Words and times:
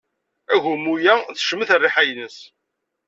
Agummu-a 0.53 1.15
tecmet 1.35 1.69
rriḥa-nnes. 1.83 2.37